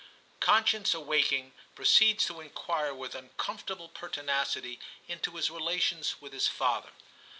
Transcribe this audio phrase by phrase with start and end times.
[0.39, 6.89] conscience awaking, proceeds to inquire with uncomfortable pertinacity into his relations with his father.